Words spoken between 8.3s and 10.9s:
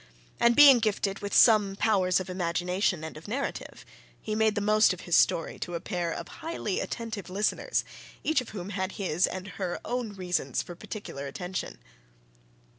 of whom had his, and her, own reasons for